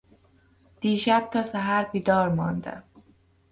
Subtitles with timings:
[0.79, 2.83] دیشب تا سحر بیدار ماندم.